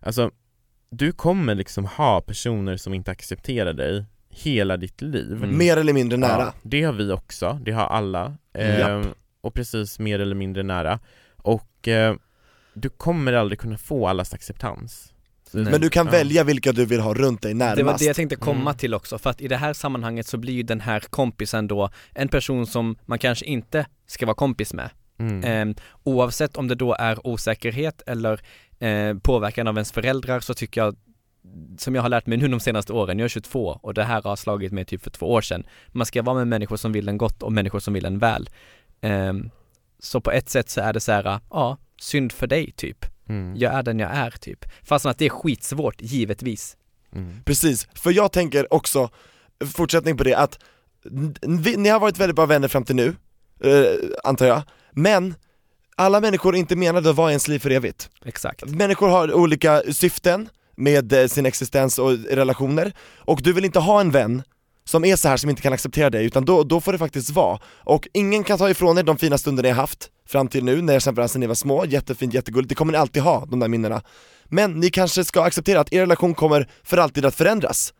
[0.00, 0.30] alltså,
[0.90, 5.32] du kommer liksom ha personer som inte accepterar dig hela ditt liv.
[5.32, 5.58] Mm.
[5.58, 8.34] Mer eller mindre nära Ja, det har vi också, det har alla.
[8.52, 9.06] Eh, Japp.
[9.40, 10.98] och precis mer eller mindre nära.
[11.36, 12.14] Och eh,
[12.74, 15.09] du kommer aldrig kunna få allas acceptans.
[15.50, 16.12] Så- Men du kan ja.
[16.12, 18.74] välja vilka du vill ha runt dig närmast Det var det jag tänkte komma Mm.
[18.76, 21.90] till också, för att i det här sammanhanget så blir ju den här kompisen då
[22.14, 24.90] en person som man kanske inte ska vara kompis med.
[25.18, 25.68] Mm.
[25.70, 28.40] Eh, oavsett om det då är osäkerhet eller
[28.78, 30.96] eh, påverkan av ens föräldrar så tycker jag
[31.78, 34.22] som jag har lärt mig nu de senaste åren, jag är 22 och det här
[34.22, 35.66] har slagit mig typ för två år sedan.
[35.88, 38.48] Man ska vara med människor som vill en gott och människor som vill en väl.
[39.00, 39.50] Ehm,
[39.98, 43.06] så på ett sätt så är det så här, ja, synd för dig typ.
[43.30, 43.56] Mm.
[43.56, 44.64] Jag är den jag är typ.
[44.82, 46.76] Fast att det är skitsvårt, givetvis.
[47.14, 47.42] Mm.
[47.44, 49.10] Precis, för jag tänker också,
[49.74, 50.58] fortsättning på det, att
[51.40, 53.16] vi, ni har varit väldigt bra vänner fram till nu,
[53.64, 54.62] eh, antar jag,
[54.92, 55.34] men
[55.96, 58.10] alla människor är inte menade att vara i ens liv för evigt.
[58.24, 58.64] Exakt.
[58.66, 64.00] Människor har olika syften med eh, sin existens och relationer, och du vill inte ha
[64.00, 64.42] en vän
[64.84, 67.30] som är så här som inte kan acceptera det utan då, då får det faktiskt
[67.30, 67.58] vara.
[67.64, 70.82] Och ingen kan ta ifrån er de fina stunder ni har haft fram till nu,
[70.82, 73.58] när jag kämpade sen ni var små, jättefint, jättegulligt, det kommer ni alltid ha, de
[73.58, 74.02] där minnena.
[74.44, 77.94] Men ni kanske ska acceptera att er relation kommer för alltid att förändras,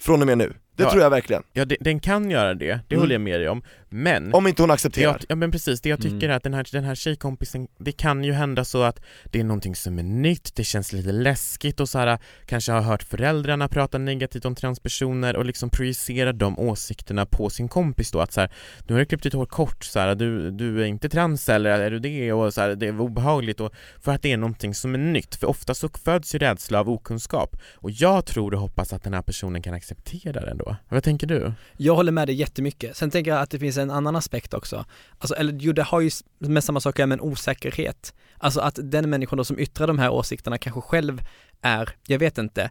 [0.00, 0.54] från och med nu.
[0.76, 0.90] Det Ja.
[0.90, 1.42] tror jag verkligen.
[1.52, 3.00] Ja, den kan göra det, det Mm.
[3.02, 3.62] håller jag med dig om.
[3.88, 5.04] Men Om inte hon accepterar.
[5.12, 6.30] jag, ja men precis, det jag tycker Mm.
[6.30, 9.44] är att den här, den här tjejkompisen, det kan ju hända så att det är
[9.44, 13.68] någonting som är nytt, det känns lite läskigt och så här, kanske har hört föräldrarna
[13.68, 18.40] prata negativt om transpersoner och liksom projicera de åsikterna på sin kompis då att så
[18.40, 18.50] här,
[18.86, 21.90] du har klippt ditt hår kort så här, du, du är inte trans eller är
[21.90, 24.94] du det och så här, det är obehagligt och för att det är någonting som
[24.94, 28.92] är nytt, för ofta så föds ju rädsla av okunskap och jag tror och hoppas
[28.92, 30.65] att den här personen kan acceptera det då.
[30.88, 31.52] Vad tänker du?
[31.76, 32.96] Jag håller med dig jättemycket.
[32.96, 34.84] Sen tänker jag att det finns en annan aspekt också.
[35.18, 38.14] Alltså, eller jo, det har ju med samma sak att med en osäkerhet.
[38.38, 41.22] Alltså att den människan då som yttrar de här åsikterna kanske själv
[41.62, 42.70] är, jag vet inte,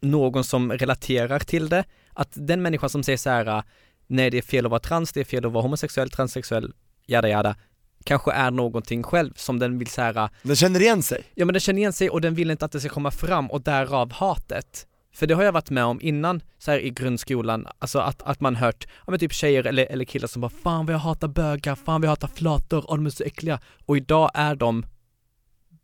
[0.00, 1.84] någon som relaterar till det.
[2.12, 3.62] Att den människan som säger så här,
[4.06, 6.72] nej det är fel att vara trans, det är fel att vara homosexuell, transsexuell,
[7.06, 7.56] jada jada,
[8.04, 11.22] kanske är någonting själv som den vill så här, Den känner igen sig.
[11.34, 13.50] Ja men den känner igen sig och den vill inte att det ska komma fram
[13.50, 14.86] och därav hatet.
[15.14, 18.40] För det har jag varit med om innan, så här i grundskolan, alltså att, att
[18.40, 21.28] man hört, ja men typ tjejer eller, eller killar som bara 'Fan vad jag hatar
[21.28, 24.86] bögar, fan vad jag hatar flator, åh de är så äckliga' och idag är de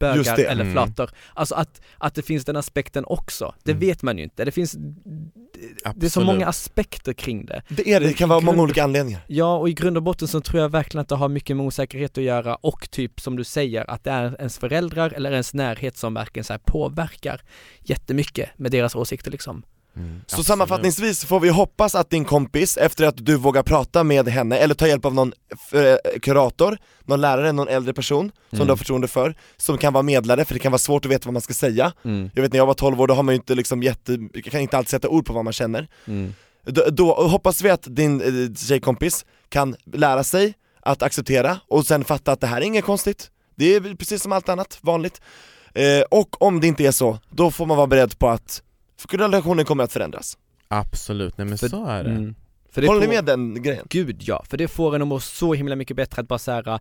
[0.01, 0.73] bögar eller Mm.
[0.73, 1.11] flator.
[1.35, 3.81] Alltså att, att det finns den aspekten också, det Mm.
[3.81, 4.45] vet man ju inte.
[4.45, 6.27] Det finns, det är så Absolut.
[6.27, 7.63] många aspekter kring det.
[7.69, 9.21] Det är det, det kan vara många Grund- olika anledningar.
[9.27, 11.67] Ja, och i grund och botten så tror jag verkligen att det har mycket med
[11.67, 15.55] osäkerhet att göra och typ som du säger att det är ens föräldrar eller ens
[15.55, 17.41] närhet som verkligen så påverkar
[17.81, 19.63] jättemycket med deras åsikter liksom.
[19.97, 24.29] Mm, Så sammanfattningsvis får vi hoppas att din kompis, efter att du vågar prata med
[24.29, 25.33] henne, eller ta hjälp av någon
[25.73, 28.67] eh, kurator, någon lärare, någon äldre person som Mm.
[28.67, 31.27] du har förtroende för, som kan vara medlare, för det kan vara svårt att veta
[31.27, 31.93] vad man ska säga.
[32.05, 32.31] Mm.
[32.35, 34.61] Jag vet när jag var 12 år, då har man ju inte liksom jätte, kan
[34.61, 35.89] inte alltid sätta ord på vad man känner.
[36.07, 36.35] Mm.
[36.65, 42.05] Då, då hoppas vi att din eh, tjejkompis kan lära sig att acceptera och sen
[42.05, 45.21] fatta att det här är inget konstigt, det är precis som allt annat, vanligt.
[45.75, 48.63] Eh, och om det inte är så, då får man vara beredd på att
[49.11, 50.39] relationen kommer att förändras.
[50.69, 52.11] Absolut, nej men För- så är det.
[52.11, 52.35] Mm.
[52.73, 53.87] För det Håller ni med den grejen?
[53.91, 56.81] Gud ja, för det får en att må så himla mycket bättre att bara säga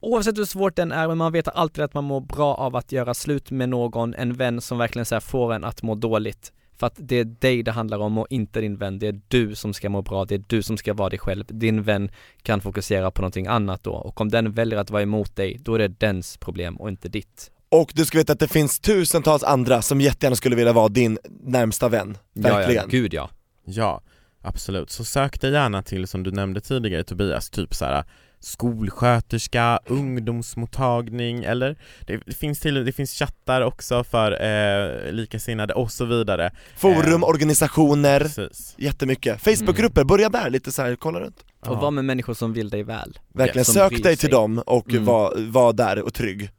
[0.00, 2.92] Oavsett hur svårt den är, men man vet alltid att man mår bra av att
[2.92, 6.52] göra slut med någon, en vän som verkligen så här får en att må dåligt.
[6.78, 8.98] För att det är dig det handlar om och inte din vän.
[8.98, 11.44] Det är du som ska må bra, det är du som ska vara dig själv.
[11.48, 12.10] Din vän
[12.42, 15.74] kan fokusera på någonting annat då och om den väljer att vara emot dig, då
[15.74, 17.50] är det dens problem och inte ditt.
[17.80, 21.18] Och du ska veta att det finns tusentals andra som jättegärna skulle vilja vara din
[21.44, 22.74] närmsta vän, verkligen.
[22.74, 23.30] Ja, ja, gud ja.
[23.64, 24.02] Ja,
[24.42, 24.90] absolut.
[24.90, 28.04] Så sök dig gärna till, som du nämnde tidigare Tobias, typ så här
[28.40, 36.04] skolsköterska, ungdomsmottagning eller det, finns till, det finns chattar också för eh, likasinnade och så
[36.04, 36.50] vidare.
[36.76, 38.74] Forum, Eh, organisationer, Precis.
[38.78, 39.42] jättemycket.
[39.42, 41.44] Facebookgrupper, börja där lite så här, kolla runt.
[41.60, 41.80] Och Ja.
[41.80, 43.18] var med människor som vill dig väl.
[43.34, 44.30] Verkligen, sök dig till sig.
[44.30, 45.04] dem och Mm.
[45.04, 46.50] var, var där och trygg.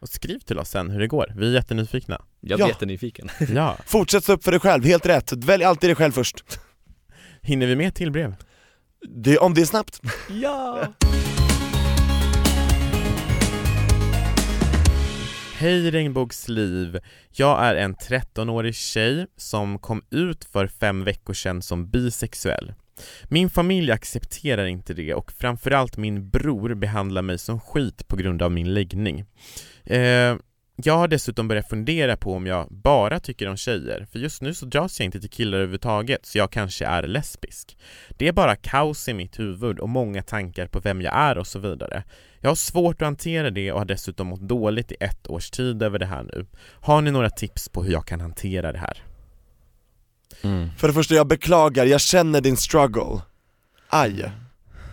[0.00, 2.22] Och skriv till oss sen hur det går, vi är jättenyfikna.
[2.40, 2.68] Jag Ja.
[2.68, 3.28] jättenyfiken.
[3.54, 5.32] Ja, Fortsätt stå upp för dig själv, helt rätt.
[5.32, 6.44] Välj alltid dig själv först.
[7.42, 8.34] hinner vi med till brev?
[9.08, 10.00] det, om det är snabbt.
[10.30, 10.86] Ja!
[15.58, 16.98] Hej regnbågsliv!
[17.32, 22.74] Jag är en 13-årig tjej som kom ut för fem veckor sedan som bisexuell.
[23.28, 28.42] Min familj accepterar inte det och framförallt min bror behandlar mig som skit på grund
[28.42, 29.24] av min läggning.
[29.84, 30.36] Eh,
[30.82, 34.54] jag har dessutom börjat fundera på om jag bara tycker om tjejer, för just nu
[34.54, 37.78] så dras jag inte till killar överhuvudtaget, så jag kanske är lesbisk.
[38.16, 41.46] Det är bara kaos i mitt huvud och många tankar på vem jag är och
[41.46, 42.04] så vidare.
[42.40, 45.82] Jag har svårt att hantera det och har dessutom mått dåligt i ett års tid
[45.82, 46.46] över det här nu.
[46.80, 49.02] Har ni några tips på hur jag kan hantera det här?
[50.42, 50.68] Mm.
[50.78, 53.20] För det första, jag beklagar, jag känner din struggle.
[53.88, 54.30] Aj.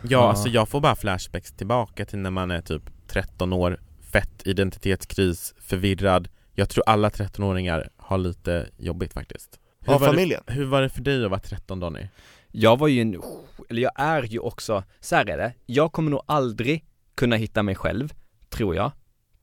[0.10, 3.80] Ja, alltså jag får bara flashbacks tillbaka till när man är typ 13 år,
[4.12, 6.28] fett identitetskris, förvirrad.
[6.56, 9.60] Jag tror alla 13-åringar har lite jobbigt faktiskt.
[9.80, 10.44] Hur Av var, det, familjen.
[10.48, 12.08] hur var det för dig att vara 13 Donny?
[12.52, 13.22] Jag var ju en,
[13.70, 17.64] eller jag är ju också, så här är det, jag kommer nog aldrig kunna hitta
[17.64, 18.14] mig själv,
[18.50, 18.92] tror jag.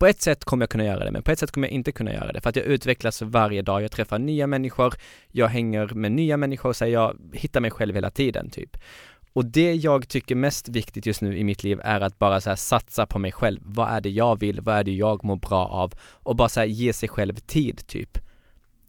[0.00, 1.92] På ett sätt kommer jag kunna göra det, men på ett sätt kommer jag inte
[1.92, 4.94] kunna göra det, för att jag utvecklas varje dag, jag träffar nya människor,
[5.28, 8.76] jag hänger med nya människor, så jag hittar mig själv hela tiden, typ.
[9.32, 12.48] Och det jag tycker mest viktigt just nu i mitt liv är att bara så
[12.48, 13.60] här satsa på mig själv.
[13.62, 14.60] Vad är det jag vill?
[14.60, 15.92] Vad är det jag mår bra av?
[16.00, 18.18] Och bara så här ge sig själv tid, typ.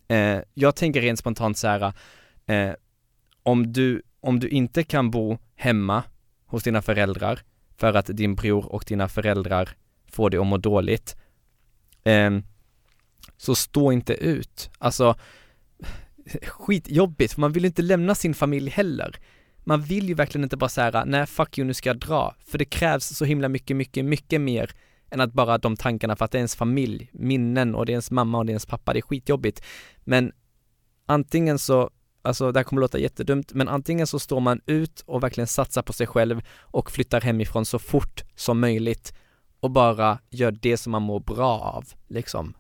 [0.07, 1.93] Eh, jag tänker rent spontant så här,
[2.45, 2.73] eh,
[3.43, 6.03] om du, om du inte kan bo hemma
[6.45, 7.39] hos dina föräldrar
[7.77, 9.69] för att din bror och dina föräldrar
[10.11, 11.15] får dig att må dåligt,
[12.03, 12.31] Eh,
[13.37, 14.69] så stå inte ut.
[14.77, 15.15] Alltså,
[16.43, 19.15] skitjobbigt, för man vill inte lämna sin familj heller.
[19.63, 22.35] Man vill ju verkligen inte bara säga nej fuck you, nu ska jag dra.
[22.45, 24.71] För det krävs så himla mycket, mycket, mycket mer
[25.11, 27.93] än att bara de tankarna för att det är ens familj, minnen och det är
[27.93, 29.63] ens mamma och det är ens pappa, det är skitjobbigt.
[30.03, 30.31] Men
[31.05, 31.89] antingen så
[32.21, 35.81] alltså det här kommer låta jättedumt, men antingen så står man ut och verkligen satsar
[35.81, 39.13] på sig själv och flyttar hemifrån så fort som möjligt
[39.61, 42.53] och bara gör det som man mår bra av, liksom.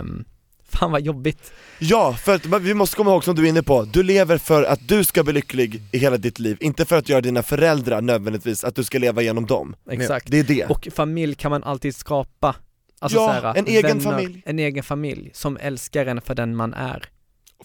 [0.00, 0.24] Um,
[0.64, 1.52] fan vad jobbigt.
[1.78, 4.62] Ja, för att vi måste komma ihåg som du är inne på, du lever för
[4.62, 8.00] att du ska bli lycklig i hela ditt liv, inte för att göra dina föräldrar
[8.00, 9.76] nödvändigtvis, att du ska leva genom dem.
[9.90, 10.30] Exakt.
[10.30, 10.64] Det är det.
[10.64, 12.56] Och familj kan man alltid skapa.
[12.98, 14.42] Alltså Ja, här, en egen familj.
[14.46, 17.08] En egen familj som älskar en för den man är.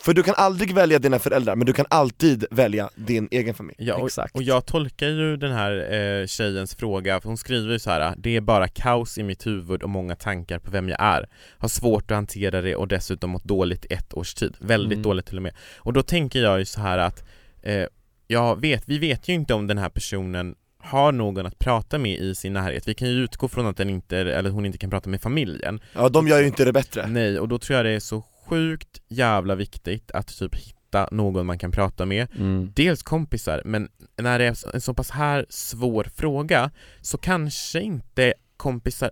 [0.02, 3.76] För du kan aldrig välja dina föräldrar, men du kan alltid välja din egen familj.
[3.80, 4.36] Ja, och, Exakt.
[4.36, 8.14] och jag tolkar ju den här eh, tjejens fråga, för hon skriver ju så här:
[8.18, 11.30] det är bara kaos i mitt huvud och många tankar på vem jag är.
[11.58, 15.04] Har svårt att hantera det och dessutom mått dåligt i ett års tid, väldigt Mm.
[15.04, 15.54] dåligt till och med.
[15.78, 17.24] Och då tänker jag ju så här att,
[17.62, 17.84] eh,
[18.28, 22.20] jag vet, vi vet ju inte om den här personen har någon att prata med
[22.20, 22.88] i sin närhet.
[22.88, 25.80] Vi kan ju utgå från att den inte, eller hon inte kan prata med familjen.
[25.94, 27.08] Ja, de gör ju inte det bättre.
[27.08, 31.46] Nej, och då tror jag det är så sjukt jävla viktigt att typ hitta någon
[31.46, 32.72] man kan prata med Mm.
[32.76, 33.90] dels kompisar, men
[34.22, 39.12] när det är en så pass här svår fråga så kanske inte kompisar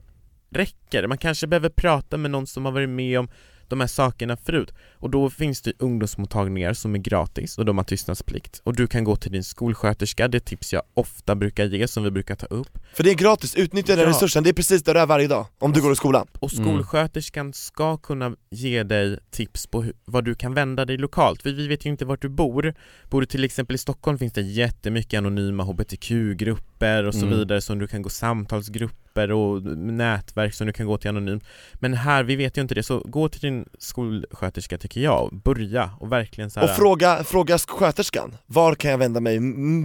[0.50, 1.08] räcker.
[1.08, 3.30] Man kanske behöver prata med någon som har varit med om
[3.70, 4.74] de här sakerna förut.
[4.94, 8.62] Och då finns det ungdomsmottagningar som är gratis och de har tystnadsplikt.
[8.64, 12.04] Och du kan gå till din skolsköterska, det är tips jag ofta brukar ge, som
[12.04, 12.78] vi brukar ta upp.
[12.94, 14.10] För det är gratis, utnyttja den Ja.
[14.10, 16.28] resursen, det är precis där du är varje dag, om du går i skolan.
[16.40, 16.66] Och Mm.
[16.66, 21.50] skolsköterskan ska kunna ge dig tips på hur, vad du kan vända dig lokalt, för
[21.52, 22.74] vi vet ju inte vart du bor.
[23.10, 27.38] Bor du till exempel i Stockholm finns det jättemycket anonyma hbtq-grupper och så Mm.
[27.40, 31.44] vidare som du kan gå samtalsgrupper och nätverk som du kan gå till anonymt.
[31.74, 35.34] Men här, vi vet ju inte det, så gå till din skolsköterska tycker jag, och
[35.34, 39.40] börja och verkligen så här, Och fråga, fråga sköterskan, var kan jag vända mig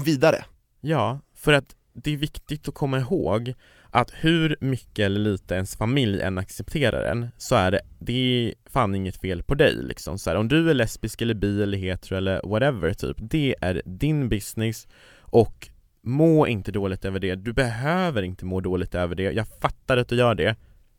[0.04, 0.44] vidare?
[0.80, 3.54] Ja, för att det är viktigt att komma ihåg
[3.90, 8.54] att hur mycket eller lite ens familj än accepterar en så är det, det är
[8.70, 11.78] fan inget fel på dig liksom så här, om du är lesbisk eller bi eller
[11.78, 14.88] hetero eller whatever typ, det är din business
[15.20, 15.68] och
[16.04, 20.08] må inte dåligt över det, du behöver inte må dåligt över det, jag fattar att
[20.08, 20.56] du gör det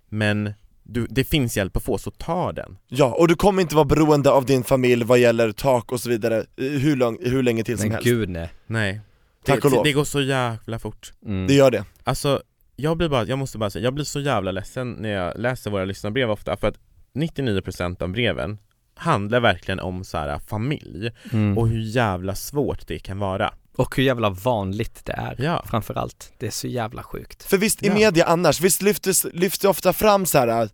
[0.10, 3.76] men du, det finns hjälp att få, så ta den Ja, och du kommer inte
[3.76, 7.44] vara beroende av din familj vad gäller tak och så vidare eh, hur, lång, hur
[7.44, 8.06] länge till som Men helst.
[8.10, 8.50] gud nej.
[8.68, 9.02] Nej,
[9.46, 9.84] Tack det, och lov.
[9.84, 11.48] det går så jävla fort Mm.
[11.48, 11.86] Det gör det.
[12.04, 12.42] Alltså,
[12.76, 15.72] jag blir bara, jag måste bara säga, jag blir så jävla ledsen när jag läser
[15.72, 16.80] våra lyssnarbrev ofta för att
[17.13, 18.58] 99% av breven
[18.96, 21.58] handlar verkligen om så här familj Mm.
[21.58, 23.54] och hur jävla svårt det kan vara.
[23.75, 25.63] Och hur jävla vanligt det är, Ja.
[25.69, 26.33] framförallt.
[26.38, 27.43] Det är så jävla sjukt.
[27.43, 27.93] För visst i Ja.
[27.93, 30.47] media annars, visst lyftes, lyfts det ofta fram så här.
[30.47, 30.67] äh,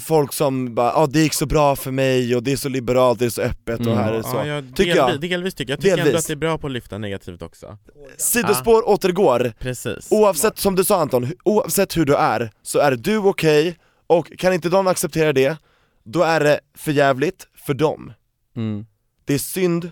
[0.00, 3.18] folk som bara ah, det gick så bra för mig och det är så liberalt,
[3.18, 3.98] det är så öppet och Mm.
[3.98, 4.36] här är det så.
[4.36, 5.30] Ja, jag, Tycker delvis, jag.
[5.30, 6.20] delvis tycker jag, jag tycker ändå Delvis.
[6.24, 7.78] att det är bra på att lyfta negativt också.
[8.16, 10.06] Sidospår återgår, Precis.
[10.10, 14.52] oavsett som du sa Anton, oavsett hur du är, så är du okej, och kan
[14.52, 15.56] inte de acceptera det,
[16.04, 18.12] då är det för jävligt för dem.
[18.56, 18.86] Mm.
[19.24, 19.90] Det är synd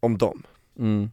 [0.00, 0.42] om dem.
[0.78, 1.10] Mm.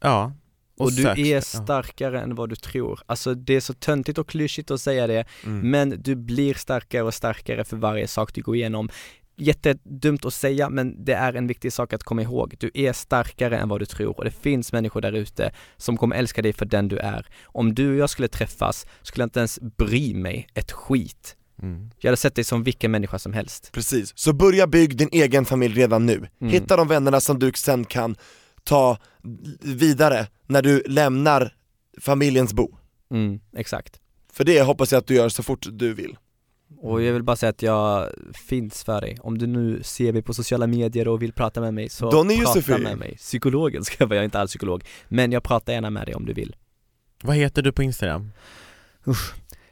[0.00, 0.32] Ja,
[0.78, 1.40] Och du sök- är ja.
[1.40, 3.00] starkare än vad du tror.
[3.06, 5.70] Alltså det är så töntigt och klyschigt att säga det, Mm.
[5.70, 8.88] men du blir starkare och starkare för varje sak du går igenom.
[9.38, 12.54] Jättedumt att säga, men det är en viktig sak att komma ihåg.
[12.58, 16.16] Du är starkare än vad du tror och det finns människor där ute som kommer
[16.16, 17.26] älska dig för den du är.
[17.44, 21.36] Om du och jag skulle träffas skulle jag inte ens bry mig ett skit.
[21.62, 21.90] Mm.
[21.98, 23.70] Jag hade sett dig som vilken människa som helst.
[23.72, 26.28] Precis, så börja bygg din egen familj redan nu.
[26.40, 26.52] Mm.
[26.52, 28.16] Hitta de vännerna som du sen kan
[28.66, 28.98] ta
[29.60, 31.54] vidare när du lämnar
[32.00, 32.76] familjens bo.
[33.10, 34.00] Mm, exakt.
[34.32, 36.16] För det hoppas jag att du gör så fort du vill.
[36.78, 39.18] Och jag vill bara säga att jag finns för dig.
[39.20, 42.38] Om du nu ser mig på sociala medier och vill prata med mig så Donny
[42.38, 42.82] prata Josefi.
[42.82, 43.16] med mig.
[43.16, 44.84] Psykologen ska jag vara, jag är inte alls psykolog.
[45.08, 46.56] Men jag pratar gärna med dig om du vill.
[47.22, 48.32] Vad heter du på Instagram?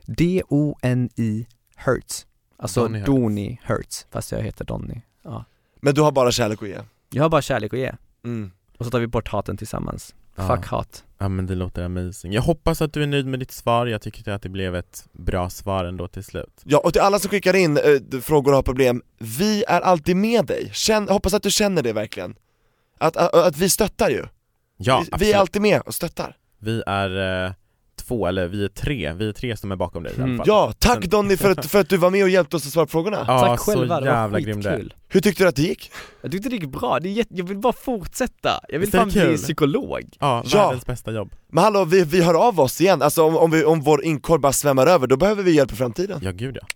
[0.06, 2.26] D-O-N-I Hertz.
[2.56, 3.58] Alltså Donny.
[3.62, 4.06] Hertz.
[4.10, 5.00] fast jag heter Donny.
[5.22, 5.44] Ja.
[5.80, 6.78] Men du har bara kärlek att ge.
[7.10, 7.92] Jag har bara kärlek att ge.
[8.24, 8.50] Mm.
[8.78, 10.14] Och så tar vi bort haten tillsammans.
[10.36, 10.56] Ja.
[10.56, 11.04] Fuck hat.
[11.18, 12.32] Ja men det låter amazing.
[12.32, 15.08] Jag hoppas att du är nöjd med ditt svar, jag tyckte att det blev ett
[15.12, 16.62] bra svar ändå till slut.
[16.64, 20.16] Ja, och till alla som skickar in eh, frågor och har problem, vi är alltid
[20.16, 20.70] med dig.
[20.72, 22.34] Känn, hoppas att du känner det verkligen.
[22.98, 24.24] Att, att, att vi stöttar ju.
[24.76, 26.36] Ja, vi, vi är alltid med och stöttar.
[26.58, 27.52] Vi är eh,
[28.08, 30.36] två, eller vi är tre, vi är tre som är bakom dig i alla Mm.
[30.38, 30.46] fall.
[30.48, 32.72] Ja, tack Sen- Donny för att, för att du var med och hjälpte oss att
[32.72, 33.24] svara på frågorna.
[33.28, 34.94] Ja, Tack så själva, det var jävla grym skitkul.
[35.08, 35.90] Hur tyckte du att det gick?
[36.22, 37.34] Jag tyckte det gick bra, det är jätte...
[37.34, 38.60] jag vill bara fortsätta.
[38.68, 40.02] Jag vill det fan bli psykolog.
[40.20, 40.64] Ja, Ja.
[40.66, 41.32] världens bästa jobb.
[41.52, 44.40] Men hallå, vi, vi hör av oss igen, alltså om, om, vi, om vår inkorg
[44.40, 46.20] bara svämmar över, då behöver vi hjälp i framtiden.
[46.22, 46.66] Ja gud ja.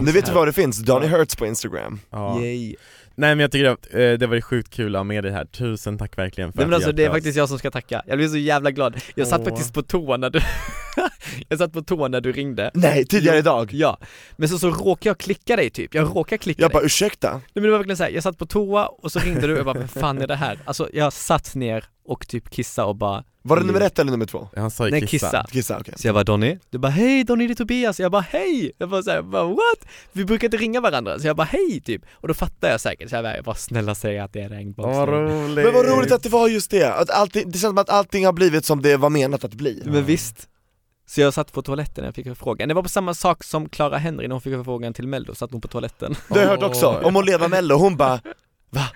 [0.00, 2.00] Nu vet vi var det finns, Donny Hurts på Instagram.
[2.10, 2.40] ja.
[2.40, 2.74] Yay.
[3.20, 5.44] Nej men jag tycker att eh, det var sjukt kul att ha med dig här,
[5.44, 8.02] tusen tack verkligen för Nej men att alltså det är faktiskt jag som ska tacka,
[8.06, 9.00] jag blev så jävla glad.
[9.14, 9.48] Jag satt Åh.
[9.48, 10.40] faktiskt på toa när du,
[11.48, 12.70] jag satt på toa när du ringde.
[12.74, 13.70] Nej, tidigare idag.
[13.72, 13.98] Ja,
[14.36, 16.72] men så, så råkade jag klicka dig typ, jag råkade klicka Jag dig.
[16.72, 17.32] bara ursäkta?
[17.32, 19.58] Nej men det var verkligen såhär, jag satt på toa och så ringde du och
[19.58, 20.58] jag bara, vad fan är det här?
[20.64, 24.26] Alltså jag satt ner och typ kissade och bara Var det nummer ett eller nummer
[24.26, 24.48] två?
[24.56, 25.26] Han sa ju Nej kissa.
[25.26, 25.46] kissa.
[25.52, 25.94] Kissa, okej.
[25.96, 28.72] Så jag bara Donny, du bara hej Donny det är Tobias, jag bara hej!
[28.78, 29.88] Jag bara såhär, bara what?
[30.12, 32.02] Vi brukar inte ringa varandra, så jag bara hej typ.
[32.12, 34.46] Och då fattar jag säkert, så jag bara, jag bara snälla säg att det är
[34.50, 35.06] Åh, regnbågsliv.
[35.06, 35.64] roligt.
[35.64, 38.26] Men vad roligt att det var just det, att allting, det känns som att allting
[38.26, 39.82] har blivit som det var menat att bli.
[39.86, 40.48] Men visst.
[41.06, 42.68] Så jag satt på toaletten när jag fick förfrågan.
[42.68, 45.52] Det var på samma sak som Clara Henry när hon fick förfrågan till mello, satt
[45.52, 46.14] hon på toaletten.
[46.28, 48.20] Det har jag hört också, om hon leder mello, hon bara
[48.70, 48.86] va?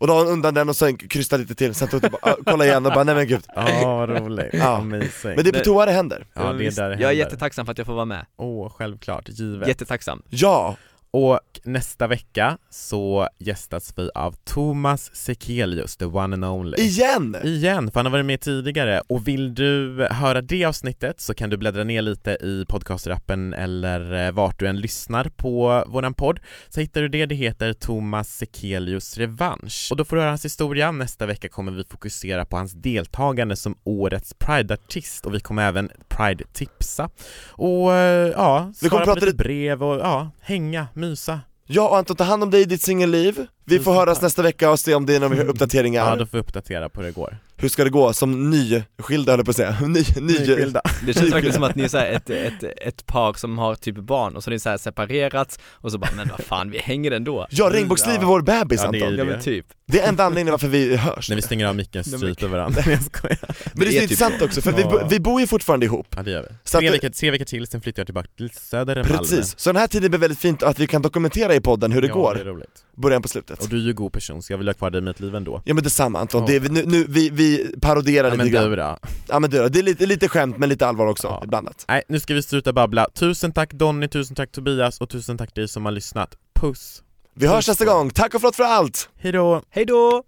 [0.00, 2.36] Och då har hon undan den och sen krystade lite till, sen tog hon bara,
[2.46, 4.46] kolla igen och bara nej men gud Ja, vad roligt.
[4.52, 4.76] Ja.
[4.76, 5.10] Amazing.
[5.24, 6.90] Men det är på Det- toa det händer ja, det är där det Jag är
[7.06, 7.12] händer.
[7.12, 8.26] jättetacksam för att jag får vara med.
[8.36, 9.68] Åh, självklart, givet.
[9.68, 10.22] Jättetacksam.
[10.28, 10.76] Ja,
[11.12, 16.76] Och nästa vecka så gästas vi av Thomas Sekelius, the one and only.
[16.78, 17.36] igen!
[17.44, 19.02] Igen, för han har varit med tidigare.
[19.08, 24.26] Och vill du höra det avsnittet så kan du bläddra ner lite i podcasterappen eller
[24.26, 26.40] eh, vart du än lyssnar på våran podd.
[26.68, 29.88] Så hittar du det, det heter Thomas Sekelius revansch.
[29.90, 30.92] Och då får du höra hans historia.
[30.92, 35.90] Nästa vecka kommer vi fokusera på hans deltagande som årets Pride-artist och vi kommer även
[36.08, 37.10] Pride-tipsa.
[37.50, 41.40] Och eh, ja, Vi kommer svara på prata lite- brev och ja, hänga, mysa.
[41.66, 44.70] Ja och Anton, ta hand om dig i ditt singelliv vi får höras nästa vecka
[44.70, 47.12] och se om det är några uppdateringar Ja, då får vi uppdatera på hur det
[47.12, 47.38] går.
[47.56, 50.80] Hur ska det gå som nyskilda höll jag på att säga, ny, ny, Nyskilda.
[51.06, 52.30] Det känns verkligen som att ni är så här ett,
[52.62, 55.92] ett, ett par som har typ barn och så har ni så här separerats och
[55.92, 57.46] så bara, men vad fan vi hänger ändå.
[57.50, 59.18] Ja, regnbågsliv är vår bebis Ja, det är Anton det.
[59.18, 59.66] Ja men typ.
[59.86, 62.46] Det är enda anledningen varför vi hörs När vi stänger av micken Nej, men- stryper
[62.48, 62.82] varandra.
[62.86, 63.38] jag skojar.
[63.74, 65.06] Men det är så typ intressant också, för vi, bo- Ja.
[65.10, 66.48] vi bor ju fortfarande ihop Ja det gör vi.
[66.64, 69.18] Så tre, veckor, tre veckor till, sen flyttar jag tillbaka till söder Malmö.
[69.18, 72.02] Precis, så den här tiden blir väldigt fint att vi kan dokumentera i podden hur
[72.02, 72.84] det ja, går, det är roligt.
[72.96, 74.98] början på slutet Och du är ju god person så jag vill ha kvar dig
[74.98, 75.62] i mitt liv ändå.
[75.64, 76.46] Ja men detsamma Anton, Ja.
[76.46, 78.98] det är, nu, nu, vi, vi paroderar Ja, lite men grann du då?
[79.28, 81.44] Ja men du då, det är lite, lite skämt men lite allvar också, Ja.
[81.46, 83.06] blandat Nej, nu ska vi sluta babbla.
[83.14, 86.36] Tusen tack Donny, tusen tack Tobias och tusen tack dig som har lyssnat.
[86.60, 87.02] Puss!
[87.34, 89.08] Vi hörs nästa gång, tack och förlåt för allt!
[89.18, 89.62] Hejdå!
[89.70, 90.22] Hej då!